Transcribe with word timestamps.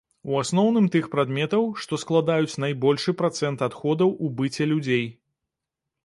У 0.29 0.37
асноўным 0.43 0.85
тых 0.93 1.09
прадметаў, 1.15 1.67
што 1.83 1.99
складаюць 2.03 2.59
найбольшы 2.63 3.13
працэнт 3.19 3.59
адходаў 3.67 4.09
у 4.25 4.31
быце 4.41 4.63
людзей. 4.73 5.05